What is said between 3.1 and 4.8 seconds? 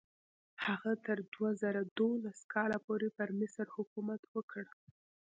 پر مصر حکومت وکړ.